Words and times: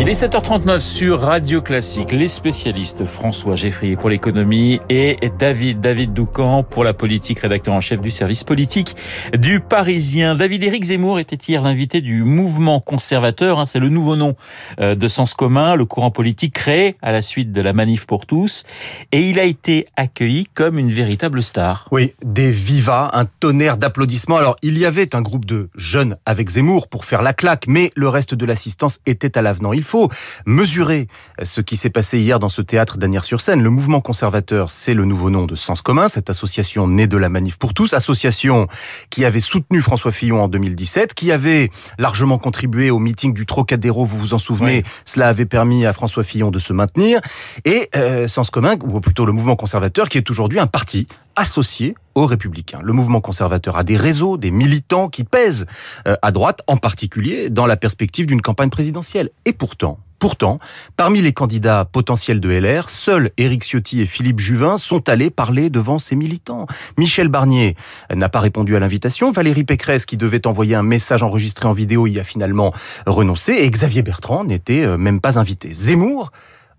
Il 0.00 0.08
est 0.08 0.22
7h39 0.22 0.80
sur 0.80 1.20
Radio 1.20 1.60
Classique. 1.60 2.10
Les 2.10 2.28
spécialistes 2.28 3.04
François 3.04 3.54
Geffrier 3.54 3.96
pour 3.96 4.08
l'économie 4.08 4.80
et 4.88 5.18
David 5.38 5.82
David 5.82 6.14
Doucan 6.14 6.62
pour 6.62 6.84
la 6.84 6.94
politique, 6.94 7.40
rédacteur 7.40 7.74
en 7.74 7.82
chef 7.82 8.00
du 8.00 8.10
service 8.10 8.42
politique 8.42 8.96
du 9.36 9.60
Parisien. 9.60 10.34
David 10.34 10.64
Éric 10.64 10.84
Zemmour 10.84 11.18
était 11.18 11.36
hier 11.36 11.60
l'invité 11.60 12.00
du 12.00 12.24
mouvement 12.24 12.80
conservateur. 12.80 13.58
Hein, 13.58 13.66
c'est 13.66 13.78
le 13.78 13.90
nouveau 13.90 14.16
nom 14.16 14.36
euh, 14.80 14.94
de 14.94 15.06
Sens 15.06 15.34
commun, 15.34 15.74
le 15.74 15.84
courant 15.84 16.10
politique 16.10 16.54
créé 16.54 16.96
à 17.02 17.12
la 17.12 17.20
suite 17.20 17.52
de 17.52 17.60
la 17.60 17.74
manif 17.74 18.06
pour 18.06 18.24
tous. 18.24 18.64
Et 19.12 19.28
il 19.28 19.38
a 19.38 19.44
été 19.44 19.84
accueilli 19.96 20.46
comme 20.54 20.78
une 20.78 20.92
véritable 20.92 21.42
star. 21.42 21.86
Oui, 21.90 22.14
des 22.24 22.50
vivas, 22.50 23.10
un 23.12 23.26
tonnerre 23.26 23.76
d'applaudissements. 23.76 24.38
Alors, 24.38 24.56
il 24.62 24.78
y 24.78 24.86
avait 24.86 25.14
un 25.14 25.20
groupe 25.20 25.44
de 25.44 25.68
jeunes 25.74 26.16
avec 26.24 26.48
Zemmour 26.48 26.88
pour 26.88 27.04
faire 27.04 27.20
la 27.20 27.34
claque, 27.34 27.66
mais 27.68 27.92
le 27.96 28.08
reste 28.08 28.34
de 28.34 28.46
l'assistance 28.46 28.98
était 29.04 29.36
à 29.36 29.42
l'avenant. 29.42 29.74
Faut 29.90 30.08
mesurer 30.46 31.08
ce 31.42 31.60
qui 31.60 31.76
s'est 31.76 31.90
passé 31.90 32.20
hier 32.20 32.38
dans 32.38 32.48
ce 32.48 32.62
théâtre 32.62 32.96
d'Anières-sur-Seine. 32.96 33.60
Le 33.60 33.70
mouvement 33.70 34.00
conservateur, 34.00 34.70
c'est 34.70 34.94
le 34.94 35.04
nouveau 35.04 35.30
nom 35.30 35.46
de 35.46 35.56
Sens 35.56 35.82
commun, 35.82 36.06
cette 36.06 36.30
association 36.30 36.86
née 36.86 37.08
de 37.08 37.16
la 37.16 37.28
Manif 37.28 37.58
pour 37.58 37.74
tous, 37.74 37.92
association 37.92 38.68
qui 39.10 39.24
avait 39.24 39.40
soutenu 39.40 39.82
François 39.82 40.12
Fillon 40.12 40.42
en 40.42 40.48
2017, 40.48 41.14
qui 41.14 41.32
avait 41.32 41.70
largement 41.98 42.38
contribué 42.38 42.90
au 42.90 43.00
meeting 43.00 43.34
du 43.34 43.46
Trocadéro, 43.46 44.04
vous 44.04 44.16
vous 44.16 44.34
en 44.34 44.38
souvenez, 44.38 44.84
cela 45.04 45.28
avait 45.28 45.44
permis 45.44 45.84
à 45.86 45.92
François 45.92 46.22
Fillon 46.22 46.52
de 46.52 46.60
se 46.60 46.72
maintenir, 46.72 47.20
et 47.64 47.88
euh, 47.96 48.28
Sens 48.28 48.50
commun, 48.50 48.76
ou 48.84 49.00
plutôt 49.00 49.26
le 49.26 49.32
mouvement 49.32 49.56
conservateur, 49.56 50.08
qui 50.08 50.18
est 50.18 50.30
aujourd'hui 50.30 50.60
un 50.60 50.68
parti 50.68 51.08
associé 51.40 51.94
aux 52.14 52.26
républicains. 52.26 52.80
Le 52.82 52.92
mouvement 52.92 53.22
conservateur 53.22 53.78
a 53.78 53.82
des 53.82 53.96
réseaux, 53.96 54.36
des 54.36 54.50
militants 54.50 55.08
qui 55.08 55.24
pèsent 55.24 55.64
euh, 56.06 56.14
à 56.20 56.32
droite, 56.32 56.60
en 56.66 56.76
particulier 56.76 57.48
dans 57.48 57.66
la 57.66 57.78
perspective 57.78 58.26
d'une 58.26 58.42
campagne 58.42 58.68
présidentielle. 58.68 59.30
Et 59.46 59.54
pourtant, 59.54 59.98
Pourtant, 60.20 60.58
parmi 60.98 61.22
les 61.22 61.32
candidats 61.32 61.86
potentiels 61.90 62.40
de 62.40 62.50
LR, 62.50 62.90
seuls 62.90 63.30
Éric 63.38 63.64
Ciotti 63.64 64.02
et 64.02 64.06
Philippe 64.06 64.38
Juvin 64.38 64.76
sont 64.76 65.08
allés 65.08 65.30
parler 65.30 65.70
devant 65.70 65.98
ces 65.98 66.14
militants. 66.14 66.66
Michel 66.98 67.28
Barnier 67.28 67.74
n'a 68.14 68.28
pas 68.28 68.40
répondu 68.40 68.76
à 68.76 68.80
l'invitation. 68.80 69.32
Valérie 69.32 69.64
Pécresse, 69.64 70.04
qui 70.04 70.18
devait 70.18 70.46
envoyer 70.46 70.74
un 70.74 70.82
message 70.82 71.22
enregistré 71.22 71.68
en 71.68 71.72
vidéo, 71.72 72.06
y 72.06 72.20
a 72.20 72.22
finalement 72.22 72.70
renoncé. 73.06 73.54
Et 73.54 73.70
Xavier 73.70 74.02
Bertrand 74.02 74.44
n'était 74.44 74.84
euh, 74.84 74.98
même 74.98 75.22
pas 75.22 75.38
invité. 75.38 75.72
Zemmour 75.72 76.32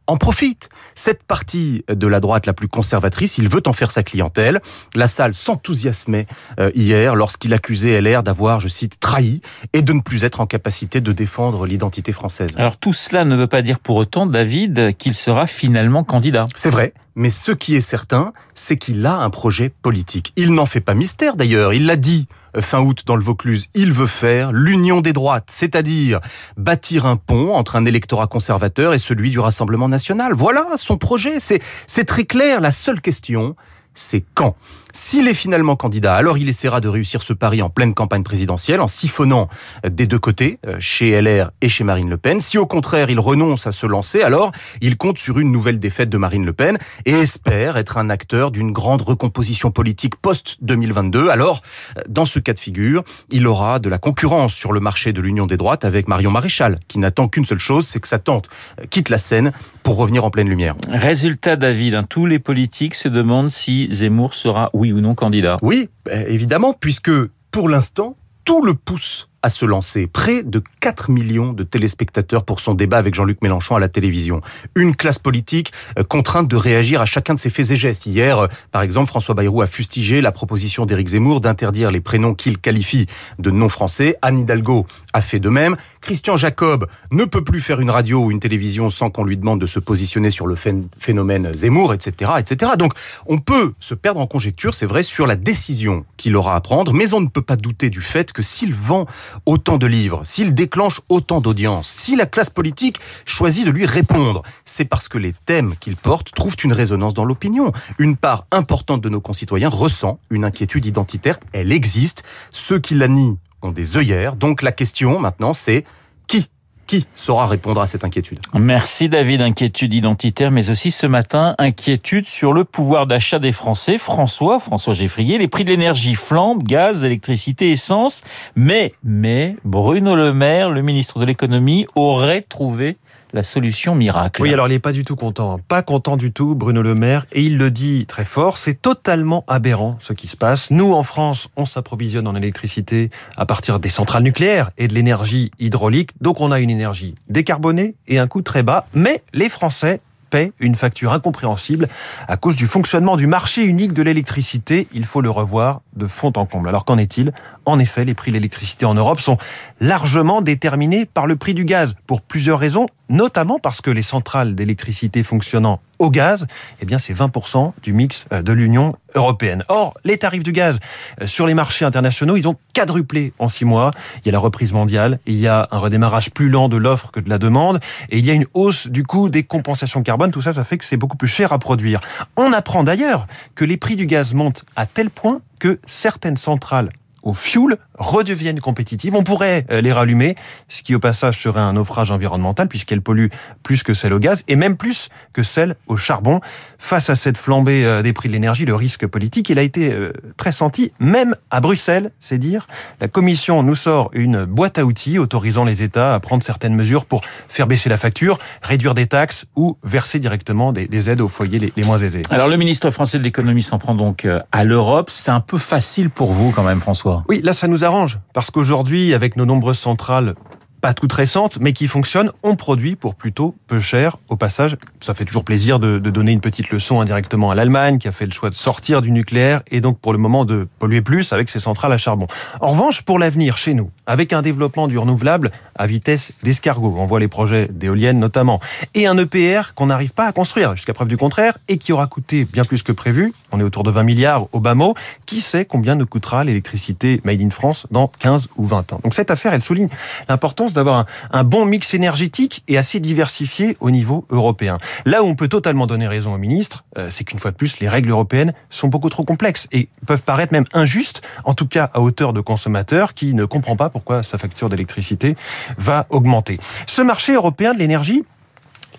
en 0.07 0.17
profite. 0.17 0.69
Cette 0.95 1.23
partie 1.23 1.83
de 1.87 2.07
la 2.07 2.19
droite 2.19 2.45
la 2.45 2.53
plus 2.53 2.67
conservatrice, 2.67 3.37
il 3.37 3.47
veut 3.47 3.63
en 3.65 3.73
faire 3.73 3.91
sa 3.91 4.03
clientèle. 4.03 4.61
La 4.95 5.07
salle 5.07 5.33
s'enthousiasmait 5.33 6.27
euh, 6.59 6.71
hier 6.75 7.15
lorsqu'il 7.15 7.53
accusait 7.53 8.01
LR 8.01 8.23
d'avoir, 8.23 8.59
je 8.59 8.67
cite, 8.67 8.99
trahi 8.99 9.41
et 9.73 9.81
de 9.81 9.93
ne 9.93 10.01
plus 10.01 10.23
être 10.23 10.41
en 10.41 10.45
capacité 10.45 11.01
de 11.01 11.11
défendre 11.11 11.65
l'identité 11.65 12.11
française. 12.11 12.51
Alors 12.57 12.77
tout 12.77 12.93
cela 12.93 13.25
ne 13.25 13.35
veut 13.35 13.47
pas 13.47 13.61
dire 13.61 13.79
pour 13.79 13.95
autant, 13.95 14.25
David, 14.25 14.97
qu'il 14.97 15.13
sera 15.13 15.47
finalement 15.47 16.03
candidat. 16.03 16.45
C'est 16.55 16.69
vrai, 16.69 16.93
mais 17.15 17.29
ce 17.29 17.51
qui 17.51 17.75
est 17.75 17.81
certain, 17.81 18.33
c'est 18.53 18.77
qu'il 18.77 19.05
a 19.05 19.15
un 19.15 19.29
projet 19.29 19.69
politique. 19.69 20.33
Il 20.35 20.53
n'en 20.53 20.65
fait 20.65 20.81
pas 20.81 20.93
mystère 20.93 21.35
d'ailleurs, 21.35 21.73
il 21.73 21.85
l'a 21.85 21.95
dit 21.95 22.27
fin 22.59 22.81
août 22.81 23.03
dans 23.05 23.15
le 23.15 23.23
Vaucluse. 23.23 23.67
Il 23.73 23.93
veut 23.93 24.07
faire 24.07 24.51
l'union 24.51 25.01
des 25.01 25.13
droites, 25.13 25.47
c'est-à-dire 25.49 26.19
bâtir 26.57 27.05
un 27.05 27.15
pont 27.15 27.53
entre 27.53 27.75
un 27.75 27.85
électorat 27.85 28.27
conservateur 28.27 28.93
et 28.93 28.99
celui 28.99 29.29
du 29.29 29.39
Rassemblement 29.39 29.87
national. 29.87 30.33
Voilà 30.33 30.65
son 30.77 30.97
projet, 30.97 31.37
c'est 31.39 32.05
très 32.05 32.25
clair. 32.25 32.61
La 32.61 32.71
seule 32.71 33.01
question, 33.01 33.55
c'est 33.93 34.23
quand. 34.35 34.55
S'il 34.93 35.27
est 35.27 35.33
finalement 35.33 35.75
candidat, 35.75 36.15
alors 36.15 36.37
il 36.37 36.49
essaiera 36.49 36.81
de 36.81 36.87
réussir 36.87 37.23
ce 37.23 37.33
pari 37.33 37.61
en 37.61 37.69
pleine 37.69 37.93
campagne 37.93 38.23
présidentielle, 38.23 38.81
en 38.81 38.87
siphonnant 38.87 39.49
euh, 39.85 39.89
des 39.89 40.07
deux 40.07 40.19
côtés, 40.19 40.59
euh, 40.67 40.75
chez 40.79 41.19
LR 41.19 41.51
et 41.61 41.69
chez 41.69 41.83
Marine 41.83 42.09
Le 42.09 42.17
Pen. 42.17 42.39
Si 42.39 42.57
au 42.57 42.65
contraire 42.65 43.09
il 43.09 43.19
renonce 43.19 43.67
à 43.67 43.71
se 43.71 43.85
lancer, 43.85 44.21
alors 44.21 44.51
il 44.81 44.97
compte 44.97 45.17
sur 45.17 45.39
une 45.39 45.51
nouvelle 45.51 45.79
défaite 45.79 46.09
de 46.09 46.17
Marine 46.17 46.45
Le 46.45 46.53
Pen 46.53 46.77
et 47.05 47.11
espère 47.11 47.77
être 47.77 47.97
un 47.97 48.09
acteur 48.09 48.51
d'une 48.51 48.71
grande 48.71 49.01
recomposition 49.01 49.71
politique 49.71 50.15
post-2022. 50.17 51.29
Alors, 51.29 51.61
euh, 51.97 52.01
dans 52.09 52.25
ce 52.25 52.39
cas 52.39 52.53
de 52.53 52.59
figure, 52.59 53.03
il 53.29 53.47
aura 53.47 53.79
de 53.79 53.89
la 53.89 53.97
concurrence 53.97 54.53
sur 54.53 54.71
le 54.71 54.79
marché 54.79 55.13
de 55.13 55.21
l'Union 55.21 55.45
des 55.45 55.57
droites 55.57 55.85
avec 55.85 56.07
Marion 56.07 56.31
Maréchal, 56.31 56.79
qui 56.87 56.99
n'attend 56.99 57.27
qu'une 57.27 57.45
seule 57.45 57.59
chose, 57.59 57.85
c'est 57.85 57.99
que 57.99 58.07
sa 58.07 58.19
tante 58.19 58.49
quitte 58.89 59.09
la 59.09 59.17
scène 59.17 59.51
pour 59.83 59.97
revenir 59.97 60.25
en 60.25 60.29
pleine 60.29 60.49
lumière. 60.49 60.75
Résultat, 60.87 61.55
David, 61.55 61.95
hein, 61.95 62.05
tous 62.07 62.25
les 62.25 62.39
politiques 62.39 62.95
se 62.95 63.07
demandent 63.07 63.49
si 63.49 63.87
Zemmour 63.91 64.33
sera 64.33 64.69
oui 64.81 64.91
ou 64.91 64.99
non 64.99 65.13
candidat. 65.13 65.57
Oui, 65.61 65.89
bah, 66.05 66.27
évidemment, 66.27 66.73
puisque 66.73 67.11
pour 67.51 67.69
l'instant, 67.69 68.17
tout 68.45 68.63
le 68.63 68.73
pousse 68.73 69.29
à 69.43 69.49
se 69.49 69.65
lancer. 69.65 70.07
Près 70.07 70.43
de 70.43 70.61
4 70.79 71.09
millions 71.09 71.53
de 71.53 71.63
téléspectateurs 71.63 72.43
pour 72.43 72.59
son 72.59 72.73
débat 72.73 72.97
avec 72.97 73.15
Jean-Luc 73.15 73.41
Mélenchon 73.41 73.75
à 73.75 73.79
la 73.79 73.89
télévision. 73.89 74.41
Une 74.75 74.95
classe 74.95 75.19
politique 75.19 75.71
euh, 75.97 76.03
contrainte 76.03 76.47
de 76.47 76.55
réagir 76.55 77.01
à 77.01 77.05
chacun 77.05 77.33
de 77.33 77.39
ses 77.39 77.49
faits 77.49 77.71
et 77.71 77.75
gestes. 77.75 78.05
Hier, 78.05 78.37
euh, 78.39 78.47
par 78.71 78.81
exemple, 78.81 79.07
François 79.07 79.35
Bayrou 79.35 79.61
a 79.61 79.67
fustigé 79.67 80.21
la 80.21 80.31
proposition 80.31 80.85
d'Éric 80.85 81.09
Zemmour 81.09 81.41
d'interdire 81.41 81.91
les 81.91 82.01
prénoms 82.01 82.33
qu'il 82.33 82.57
qualifie 82.57 83.07
de 83.39 83.51
non 83.51 83.69
français. 83.69 84.17
Anne 84.21 84.39
Hidalgo 84.39 84.85
a 85.13 85.21
fait 85.21 85.39
de 85.39 85.49
même. 85.49 85.75
Christian 86.01 86.37
Jacob 86.37 86.87
ne 87.11 87.25
peut 87.25 87.43
plus 87.43 87.61
faire 87.61 87.79
une 87.79 87.89
radio 87.89 88.23
ou 88.25 88.31
une 88.31 88.39
télévision 88.39 88.89
sans 88.89 89.09
qu'on 89.09 89.23
lui 89.23 89.37
demande 89.37 89.61
de 89.61 89.67
se 89.67 89.79
positionner 89.79 90.29
sur 90.29 90.47
le 90.47 90.55
phénomène 90.55 91.53
Zemmour, 91.53 91.93
etc., 91.93 92.31
etc. 92.39 92.73
Donc, 92.77 92.93
on 93.25 93.39
peut 93.39 93.73
se 93.79 93.93
perdre 93.93 94.19
en 94.19 94.27
conjecture, 94.27 94.73
c'est 94.75 94.85
vrai, 94.85 95.03
sur 95.03 95.27
la 95.27 95.35
décision 95.35 96.05
qu'il 96.17 96.35
aura 96.35 96.55
à 96.55 96.61
prendre, 96.61 96.93
mais 96.93 97.13
on 97.13 97.21
ne 97.21 97.27
peut 97.27 97.41
pas 97.41 97.55
douter 97.55 97.89
du 97.89 98.01
fait 98.01 98.31
que 98.31 98.41
s'il 98.41 98.73
vend 98.73 99.05
autant 99.45 99.77
de 99.77 99.87
livres, 99.87 100.21
s'il 100.23 100.53
déclenche 100.53 101.01
autant 101.09 101.41
d'audience, 101.41 101.89
si 101.89 102.15
la 102.15 102.25
classe 102.25 102.49
politique 102.49 102.99
choisit 103.25 103.65
de 103.65 103.71
lui 103.71 103.85
répondre, 103.85 104.43
c'est 104.65 104.85
parce 104.85 105.07
que 105.07 105.17
les 105.17 105.33
thèmes 105.33 105.75
qu'il 105.79 105.95
porte 105.95 106.31
trouvent 106.33 106.57
une 106.63 106.73
résonance 106.73 107.13
dans 107.13 107.25
l'opinion. 107.25 107.71
Une 107.99 108.15
part 108.15 108.45
importante 108.51 109.01
de 109.01 109.09
nos 109.09 109.21
concitoyens 109.21 109.69
ressent 109.69 110.19
une 110.29 110.45
inquiétude 110.45 110.85
identitaire, 110.85 111.39
elle 111.53 111.71
existe. 111.71 112.23
Ceux 112.51 112.79
qui 112.79 112.95
la 112.95 113.07
nient 113.07 113.37
ont 113.61 113.71
des 113.71 113.97
œillères. 113.97 114.35
Donc 114.35 114.61
la 114.61 114.71
question 114.71 115.19
maintenant, 115.19 115.53
c'est 115.53 115.85
qui 116.27 116.49
qui 116.91 117.05
saura 117.15 117.47
répondre 117.47 117.79
à 117.79 117.87
cette 117.87 118.03
inquiétude 118.03 118.39
Merci 118.53 119.07
David, 119.07 119.41
inquiétude 119.41 119.93
identitaire, 119.93 120.51
mais 120.51 120.69
aussi 120.69 120.91
ce 120.91 121.07
matin, 121.07 121.55
inquiétude 121.57 122.27
sur 122.27 122.51
le 122.51 122.65
pouvoir 122.65 123.07
d'achat 123.07 123.39
des 123.39 123.53
Français. 123.53 123.97
François, 123.97 124.59
François 124.59 124.93
Geffrier, 124.93 125.37
les 125.37 125.47
prix 125.47 125.63
de 125.63 125.69
l'énergie 125.69 126.15
flambent, 126.15 126.63
gaz, 126.63 127.05
électricité, 127.05 127.71
essence, 127.71 128.23
mais, 128.57 128.93
mais, 129.05 129.55
Bruno 129.63 130.17
Le 130.17 130.33
Maire, 130.33 130.69
le 130.69 130.81
ministre 130.81 131.17
de 131.17 131.23
l'économie, 131.23 131.87
aurait 131.95 132.41
trouvé 132.41 132.97
la 133.33 133.43
solution 133.43 133.95
miracle. 133.95 134.41
Oui, 134.41 134.53
alors 134.53 134.67
il 134.67 134.71
n'est 134.71 134.79
pas 134.79 134.91
du 134.91 135.03
tout 135.03 135.15
content. 135.15 135.55
Hein. 135.55 135.59
Pas 135.67 135.81
content 135.81 136.17
du 136.17 136.31
tout, 136.31 136.55
Bruno 136.55 136.81
Le 136.81 136.95
Maire. 136.95 137.25
Et 137.31 137.41
il 137.41 137.57
le 137.57 137.71
dit 137.71 138.05
très 138.05 138.25
fort, 138.25 138.57
c'est 138.57 138.81
totalement 138.81 139.43
aberrant 139.47 139.97
ce 139.99 140.13
qui 140.13 140.27
se 140.27 140.37
passe. 140.37 140.71
Nous, 140.71 140.93
en 140.93 141.03
France, 141.03 141.49
on 141.55 141.65
s'approvisionne 141.65 142.27
en 142.27 142.35
électricité 142.35 143.09
à 143.37 143.45
partir 143.45 143.79
des 143.79 143.89
centrales 143.89 144.23
nucléaires 144.23 144.69
et 144.77 144.87
de 144.87 144.93
l'énergie 144.93 145.51
hydraulique. 145.59 146.11
Donc 146.21 146.41
on 146.41 146.51
a 146.51 146.59
une 146.59 146.69
énergie 146.69 147.15
décarbonée 147.29 147.95
et 148.07 148.19
un 148.19 148.27
coût 148.27 148.41
très 148.41 148.63
bas. 148.63 148.85
Mais 148.93 149.23
les 149.33 149.49
Français 149.49 150.01
paie 150.31 150.53
une 150.59 150.73
facture 150.73 151.13
incompréhensible 151.13 151.87
à 152.27 152.37
cause 152.37 152.55
du 152.55 152.65
fonctionnement 152.65 153.17
du 153.17 153.27
marché 153.27 153.63
unique 153.63 153.93
de 153.93 154.01
l'électricité. 154.01 154.87
Il 154.93 155.05
faut 155.05 155.21
le 155.21 155.29
revoir 155.29 155.81
de 155.95 156.07
fond 156.07 156.33
en 156.35 156.47
comble. 156.47 156.69
Alors 156.69 156.85
qu'en 156.85 156.97
est-il? 156.97 157.33
En 157.65 157.77
effet, 157.77 158.05
les 158.05 158.15
prix 158.15 158.31
de 158.31 158.37
l'électricité 158.37 158.85
en 158.85 158.95
Europe 158.95 159.19
sont 159.19 159.37
largement 159.79 160.41
déterminés 160.41 161.05
par 161.05 161.27
le 161.27 161.35
prix 161.35 161.53
du 161.53 161.65
gaz 161.65 161.95
pour 162.07 162.21
plusieurs 162.21 162.57
raisons, 162.57 162.87
notamment 163.11 163.59
parce 163.59 163.81
que 163.81 163.91
les 163.91 164.01
centrales 164.01 164.55
d'électricité 164.55 165.21
fonctionnant 165.21 165.79
au 165.99 166.09
gaz, 166.09 166.47
eh 166.81 166.85
bien 166.85 166.97
c'est 166.97 167.13
20% 167.13 167.73
du 167.83 167.93
mix 167.93 168.25
euh, 168.33 168.41
de 168.41 168.51
l'Union 168.51 168.95
européenne. 169.13 169.63
Or, 169.67 169.93
les 170.03 170.17
tarifs 170.17 170.41
du 170.41 170.51
gaz 170.51 170.79
euh, 171.21 171.27
sur 171.27 171.45
les 171.45 171.53
marchés 171.53 171.85
internationaux, 171.85 172.37
ils 172.37 172.47
ont 172.47 172.55
quadruplé 172.73 173.33
en 173.37 173.49
six 173.49 173.65
mois. 173.65 173.91
Il 174.19 174.25
y 174.25 174.29
a 174.29 174.31
la 174.31 174.39
reprise 174.39 174.73
mondiale, 174.73 175.19
il 175.27 175.37
y 175.37 175.47
a 175.47 175.67
un 175.69 175.77
redémarrage 175.77 176.31
plus 176.31 176.49
lent 176.49 176.69
de 176.69 176.77
l'offre 176.77 177.11
que 177.11 177.19
de 177.19 177.29
la 177.29 177.37
demande, 177.37 177.79
et 178.09 178.17
il 178.17 178.25
y 178.25 178.31
a 178.31 178.33
une 178.33 178.47
hausse 178.55 178.87
du 178.87 179.03
coût 179.03 179.29
des 179.29 179.43
compensations 179.43 180.01
carbone. 180.01 180.31
Tout 180.31 180.41
ça, 180.41 180.53
ça 180.53 180.63
fait 180.63 180.79
que 180.79 180.85
c'est 180.85 180.97
beaucoup 180.97 181.17
plus 181.17 181.27
cher 181.27 181.53
à 181.53 181.59
produire. 181.59 181.99
On 182.37 182.51
apprend 182.53 182.83
d'ailleurs 182.83 183.27
que 183.53 183.65
les 183.65 183.77
prix 183.77 183.95
du 183.95 184.07
gaz 184.07 184.33
montent 184.33 184.65
à 184.75 184.87
tel 184.87 185.11
point 185.11 185.41
que 185.59 185.79
certaines 185.85 186.37
centrales 186.37 186.89
au 187.23 187.33
fuel 187.33 187.77
redeviennent 187.95 188.59
compétitives. 188.59 189.15
On 189.15 189.23
pourrait 189.23 189.65
euh, 189.71 189.81
les 189.81 189.91
rallumer, 189.91 190.35
ce 190.67 190.83
qui 190.83 190.95
au 190.95 190.99
passage 190.99 191.39
serait 191.39 191.59
un 191.59 191.73
naufrage 191.73 192.11
environnemental 192.11 192.67
puisqu'elles 192.67 193.01
polluent 193.01 193.29
plus 193.63 193.83
que 193.83 193.93
celles 193.93 194.13
au 194.13 194.19
gaz 194.19 194.43
et 194.47 194.55
même 194.55 194.77
plus 194.77 195.09
que 195.33 195.43
celles 195.43 195.75
au 195.87 195.97
charbon. 195.97 196.39
Face 196.77 197.09
à 197.09 197.15
cette 197.15 197.37
flambée 197.37 197.85
euh, 197.85 198.01
des 198.01 198.13
prix 198.13 198.27
de 198.27 198.33
l'énergie, 198.33 198.65
le 198.65 198.75
risque 198.75 199.05
politique, 199.07 199.49
il 199.49 199.59
a 199.59 199.61
été 199.61 199.91
euh, 199.91 200.13
très 200.37 200.51
senti, 200.51 200.91
même 200.99 201.35
à 201.49 201.61
Bruxelles, 201.61 202.11
c'est 202.19 202.37
dire. 202.37 202.67
La 202.99 203.07
Commission 203.07 203.63
nous 203.63 203.75
sort 203.75 204.09
une 204.13 204.45
boîte 204.45 204.77
à 204.77 204.85
outils 204.85 205.19
autorisant 205.19 205.63
les 205.63 205.83
États 205.83 206.13
à 206.13 206.19
prendre 206.19 206.43
certaines 206.43 206.75
mesures 206.75 207.05
pour 207.05 207.21
faire 207.47 207.67
baisser 207.67 207.89
la 207.89 207.97
facture, 207.97 208.39
réduire 208.61 208.93
des 208.93 209.05
taxes 209.05 209.45
ou 209.55 209.77
verser 209.83 210.19
directement 210.19 210.73
des, 210.73 211.09
aides 211.09 211.21
aux 211.21 211.27
foyers 211.27 211.71
les, 211.75 211.83
moins 211.83 211.97
aisés. 211.97 212.21
Alors 212.29 212.47
le 212.47 212.57
ministre 212.57 212.89
français 212.89 213.17
de 213.17 213.23
l'économie 213.23 213.61
s'en 213.61 213.77
prend 213.77 213.95
donc 213.95 214.27
à 214.51 214.63
l'Europe. 214.63 215.09
C'est 215.09 215.31
un 215.31 215.39
peu 215.39 215.57
facile 215.57 216.09
pour 216.09 216.31
vous 216.31 216.51
quand 216.51 216.63
même, 216.63 216.79
François 216.79 217.10
Oui, 217.29 217.41
là, 217.43 217.53
ça 217.53 217.67
nous 217.67 217.83
arrange. 217.83 218.19
Parce 218.33 218.51
qu'aujourd'hui, 218.51 219.13
avec 219.13 219.35
nos 219.35 219.45
nombreuses 219.45 219.79
centrales 219.79 220.35
pas 220.81 220.93
toutes 220.93 221.13
récentes, 221.13 221.59
mais 221.61 221.73
qui 221.73 221.87
fonctionnent, 221.87 222.31
on 222.43 222.55
produit 222.55 222.95
pour 222.95 223.15
plutôt 223.15 223.55
peu 223.67 223.79
cher. 223.79 224.17
Au 224.29 224.35
passage, 224.35 224.75
ça 224.99 225.13
fait 225.13 225.25
toujours 225.25 225.43
plaisir 225.43 225.79
de, 225.79 225.99
de 225.99 226.09
donner 226.09 226.31
une 226.31 226.41
petite 226.41 226.71
leçon 226.71 226.99
indirectement 226.99 227.51
à 227.51 227.55
l'Allemagne, 227.55 227.99
qui 227.99 228.07
a 228.07 228.11
fait 228.11 228.25
le 228.25 228.31
choix 228.31 228.49
de 228.49 228.55
sortir 228.55 229.01
du 229.01 229.11
nucléaire 229.11 229.61
et 229.69 229.79
donc 229.79 229.99
pour 229.99 230.11
le 230.11 230.17
moment 230.17 230.43
de 230.43 230.67
polluer 230.79 231.01
plus 231.01 231.31
avec 231.33 231.49
ses 231.49 231.59
centrales 231.59 231.91
à 231.93 231.97
charbon. 231.97 232.25
En 232.59 232.67
revanche, 232.67 233.03
pour 233.03 233.19
l'avenir, 233.19 233.57
chez 233.57 233.75
nous, 233.75 233.91
avec 234.07 234.33
un 234.33 234.41
développement 234.41 234.87
du 234.87 234.97
renouvelable 234.97 235.51
à 235.75 235.87
vitesse 235.87 236.33
d'escargot, 236.43 236.95
on 236.97 237.05
voit 237.05 237.19
les 237.19 237.27
projets 237.27 237.67
d'éoliennes 237.67 238.19
notamment, 238.19 238.59
et 238.95 239.07
un 239.07 239.17
EPR 239.17 239.73
qu'on 239.75 239.85
n'arrive 239.85 240.13
pas 240.13 240.25
à 240.25 240.31
construire, 240.31 240.75
jusqu'à 240.75 240.93
preuve 240.93 241.07
du 241.07 241.17
contraire, 241.17 241.57
et 241.67 241.77
qui 241.77 241.93
aura 241.93 242.07
coûté 242.07 242.45
bien 242.45 242.63
plus 242.63 242.81
que 242.83 242.91
prévu, 242.91 243.33
on 243.51 243.59
est 243.59 243.63
autour 243.63 243.83
de 243.83 243.91
20 243.91 244.03
milliards 244.03 244.47
au 244.51 244.59
bas 244.59 244.75
mot, 244.75 244.95
qui 245.25 245.41
sait 245.41 245.65
combien 245.65 245.95
nous 245.95 246.07
coûtera 246.07 246.43
l'électricité 246.43 247.21
made 247.23 247.41
in 247.41 247.49
France 247.49 247.87
dans 247.91 248.07
15 248.19 248.47
ou 248.57 248.65
20 248.65 248.93
ans. 248.93 248.99
Donc 249.03 249.13
cette 249.13 249.31
affaire, 249.31 249.53
elle 249.53 249.61
souligne 249.61 249.89
l'importance 250.29 250.70
d'avoir 250.73 251.05
un, 251.31 251.43
bon 251.43 251.65
mix 251.65 251.93
énergétique 251.93 252.63
et 252.67 252.77
assez 252.77 252.99
diversifié 252.99 253.77
au 253.79 253.91
niveau 253.91 254.25
européen. 254.29 254.77
Là 255.05 255.23
où 255.23 255.25
on 255.25 255.35
peut 255.35 255.47
totalement 255.47 255.87
donner 255.87 256.07
raison 256.07 256.33
au 256.33 256.37
ministre, 256.37 256.83
euh, 256.97 257.09
c'est 257.11 257.23
qu'une 257.23 257.39
fois 257.39 257.51
de 257.51 257.55
plus, 257.55 257.79
les 257.79 257.89
règles 257.89 258.11
européennes 258.11 258.53
sont 258.69 258.87
beaucoup 258.87 259.09
trop 259.09 259.23
complexes 259.23 259.67
et 259.71 259.89
peuvent 260.05 260.21
paraître 260.21 260.53
même 260.53 260.65
injustes, 260.73 261.21
en 261.43 261.53
tout 261.53 261.67
cas 261.67 261.89
à 261.93 262.01
hauteur 262.01 262.33
de 262.33 262.41
consommateurs 262.41 263.13
qui 263.13 263.33
ne 263.33 263.45
comprend 263.45 263.75
pas 263.75 263.89
pourquoi 263.89 264.23
sa 264.23 264.37
facture 264.37 264.69
d'électricité 264.69 265.35
va 265.77 266.05
augmenter. 266.09 266.59
Ce 266.87 267.01
marché 267.01 267.33
européen 267.33 267.73
de 267.73 267.79
l'énergie, 267.79 268.23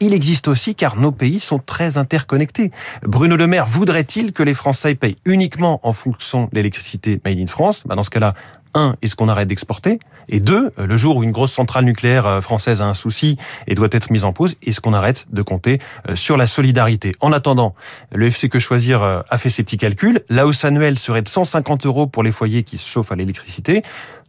il 0.01 0.15
existe 0.15 0.49
aussi 0.49 0.75
car 0.75 0.97
nos 0.97 1.13
pays 1.13 1.39
sont 1.39 1.59
très 1.59 1.97
interconnectés. 1.97 2.73
Bruno 3.03 3.37
Le 3.37 3.47
Maire 3.47 3.67
voudrait-il 3.67 4.33
que 4.33 4.43
les 4.43 4.55
Français 4.55 4.95
payent 4.95 5.17
uniquement 5.25 5.81
en 5.85 5.93
fonction 5.93 6.45
de 6.45 6.51
l'électricité 6.55 7.21
made 7.25 7.39
in 7.39 7.47
France? 7.47 7.85
Bah 7.87 7.95
Dans 7.95 8.03
ce 8.03 8.11
cas-là, 8.11 8.33
un, 8.75 8.97
est-ce 9.03 9.17
qu'on 9.17 9.29
arrête 9.29 9.49
d'exporter? 9.49 9.99
Et 10.29 10.41
deux, 10.41 10.71
le 10.79 10.97
jour 10.97 11.17
où 11.17 11.23
une 11.23 11.33
grosse 11.33 11.53
centrale 11.53 11.85
nucléaire 11.85 12.43
française 12.43 12.81
a 12.81 12.87
un 12.87 12.95
souci 12.95 13.37
et 13.67 13.75
doit 13.75 13.89
être 13.91 14.11
mise 14.11 14.25
en 14.25 14.33
pause, 14.33 14.57
est-ce 14.65 14.81
qu'on 14.81 14.95
arrête 14.95 15.27
de 15.31 15.43
compter 15.43 15.79
sur 16.15 16.37
la 16.37 16.47
solidarité? 16.47 17.13
En 17.21 17.33
attendant, 17.33 17.75
le 18.13 18.27
FC 18.27 18.49
Que 18.49 18.59
Choisir 18.59 19.03
a 19.03 19.39
fait 19.39 19.51
ses 19.51 19.63
petits 19.63 19.77
calculs. 19.77 20.23
La 20.29 20.47
hausse 20.47 20.65
annuelle 20.65 20.99
serait 20.99 21.23
de 21.23 21.29
150 21.29 21.87
euros 21.87 22.07
pour 22.07 22.23
les 22.23 22.33
foyers 22.33 22.63
qui 22.63 22.79
se 22.79 22.89
chauffent 22.89 23.13
à 23.13 23.17
l'électricité 23.17 23.83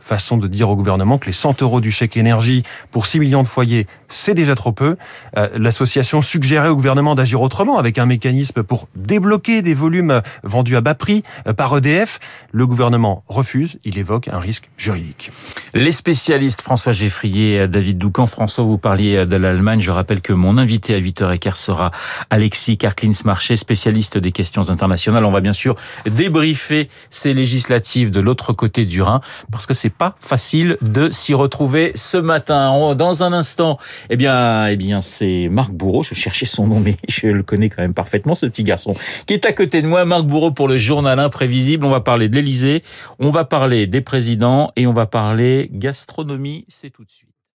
façon 0.03 0.37
de 0.37 0.47
dire 0.47 0.69
au 0.69 0.75
gouvernement 0.75 1.17
que 1.17 1.27
les 1.27 1.33
100 1.33 1.61
euros 1.61 1.81
du 1.81 1.91
chèque 1.91 2.17
énergie 2.17 2.63
pour 2.91 3.07
6 3.07 3.19
millions 3.19 3.41
de 3.41 3.47
foyers, 3.47 3.87
c'est 4.09 4.33
déjà 4.33 4.53
trop 4.55 4.71
peu. 4.71 4.97
Euh, 5.37 5.49
L'association 5.55 6.21
suggérait 6.21 6.67
au 6.67 6.75
gouvernement 6.75 7.15
d'agir 7.15 7.41
autrement 7.41 7.77
avec 7.77 7.97
un 7.97 8.05
mécanisme 8.05 8.63
pour 8.63 8.87
débloquer 8.95 9.61
des 9.61 9.73
volumes 9.73 10.21
vendus 10.43 10.75
à 10.75 10.81
bas 10.81 10.95
prix 10.95 11.23
euh, 11.47 11.53
par 11.53 11.77
EDF. 11.77 12.19
Le 12.51 12.67
gouvernement 12.67 13.23
refuse, 13.27 13.79
il 13.85 13.97
évoque 13.97 14.27
un 14.27 14.39
risque 14.39 14.65
juridique. 14.77 15.31
Les 15.75 15.91
spécialistes 15.91 16.61
François 16.61 16.91
Geffrier, 16.91 17.67
David 17.67 17.97
Doucan, 17.97 18.27
François, 18.27 18.63
vous 18.63 18.77
parliez 18.77 19.25
de 19.25 19.35
l'Allemagne. 19.37 19.79
Je 19.79 19.89
rappelle 19.89 20.21
que 20.21 20.31
mon 20.31 20.59
invité 20.59 20.93
à 20.93 20.99
8h15 20.99 21.55
sera 21.55 21.89
Alexis 22.29 22.77
Karklins-Marché, 22.77 23.55
spécialiste 23.55 24.19
des 24.19 24.31
questions 24.31 24.69
internationales. 24.69 25.25
On 25.25 25.31
va 25.31 25.41
bien 25.41 25.51
sûr 25.51 25.75
débriefer 26.05 26.89
ces 27.09 27.33
législatives 27.33 28.11
de 28.11 28.19
l'autre 28.19 28.53
côté 28.53 28.85
du 28.85 29.01
Rhin 29.01 29.19
parce 29.51 29.65
que 29.65 29.73
c'est 29.73 29.89
pas 29.89 30.13
facile 30.19 30.77
de 30.83 31.09
s'y 31.09 31.33
retrouver 31.33 31.91
ce 31.95 32.17
matin. 32.17 32.93
Dans 32.93 33.23
un 33.23 33.33
instant, 33.33 33.79
eh 34.11 34.15
bien, 34.15 34.67
eh 34.67 34.75
bien, 34.75 35.01
c'est 35.01 35.47
Marc 35.49 35.71
Bourreau. 35.71 36.03
Je 36.03 36.13
cherchais 36.13 36.45
son 36.45 36.67
nom, 36.67 36.79
mais 36.79 36.97
je 37.09 37.25
le 37.25 37.41
connais 37.41 37.69
quand 37.69 37.81
même 37.81 37.95
parfaitement, 37.95 38.35
ce 38.35 38.45
petit 38.45 38.63
garçon 38.63 38.93
qui 39.25 39.33
est 39.33 39.47
à 39.47 39.53
côté 39.53 39.81
de 39.81 39.87
moi. 39.87 40.05
Marc 40.05 40.25
Bourreau 40.25 40.51
pour 40.51 40.67
le 40.67 40.77
journal 40.77 41.17
imprévisible. 41.17 41.83
On 41.83 41.89
va 41.89 42.01
parler 42.01 42.29
de 42.29 42.35
l'Elysée, 42.35 42.83
on 43.17 43.31
va 43.31 43.43
parler 43.43 43.87
des 43.87 44.01
présidents 44.01 44.71
et 44.75 44.85
on 44.85 44.93
va 44.93 45.07
parler 45.07 45.62
gastronomie. 45.69 46.65
C'est 46.67 46.89
tout 46.91 47.05
de 47.05 47.11
suite. 47.11 47.32